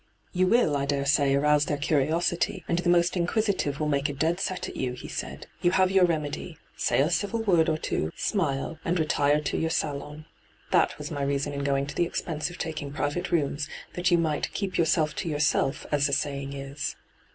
'You 0.41 0.47
will, 0.47 0.75
I 0.75 0.87
dare 0.87 1.05
say, 1.05 1.35
arouse 1.35 1.65
their 1.65 1.77
curiosity, 1.77 2.63
and 2.67 2.79
the 2.79 2.89
most 2.89 3.15
inquisitive 3.15 3.79
will 3.79 3.87
make 3.87 4.09
a 4.09 4.13
dead 4.13 4.39
set 4.39 4.67
at 4.67 4.75
you,' 4.75 4.93
he 4.93 5.07
said. 5.07 5.45
'You 5.61 5.69
have 5.69 5.91
your 5.91 6.05
remedy: 6.05 6.57
say 6.75 7.01
a 7.01 7.11
civil 7.11 7.43
word 7.43 7.69
or 7.69 7.77
two, 7.77 8.11
smile, 8.15 8.79
and 8.83 8.97
retire 8.97 9.41
to 9.41 9.59
your 9.59 9.69
salon. 9.69 10.25
That 10.71 10.97
was 10.97 11.11
my 11.11 11.21
reason 11.21 11.53
in 11.53 11.63
going 11.63 11.85
to 11.85 11.93
the 11.95 12.05
expense 12.07 12.49
of 12.49 12.57
taking 12.57 12.91
private 12.91 13.31
rooms, 13.31 13.69
that 13.93 14.09
you 14.09 14.17
might" 14.17 14.51
keep 14.55 14.75
yourself 14.75 15.13
to 15.17 15.29
yourself," 15.29 15.85
as 15.91 16.07
the 16.07 16.13
say 16.13 16.41
ing 16.41 16.53
is.' 16.53 16.95